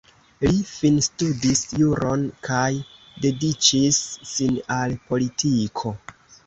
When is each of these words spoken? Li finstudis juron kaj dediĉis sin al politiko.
Li 0.45 0.53
finstudis 0.69 1.61
juron 1.81 2.25
kaj 2.49 2.65
dediĉis 3.27 4.03
sin 4.35 4.61
al 4.81 4.99
politiko. 5.13 5.99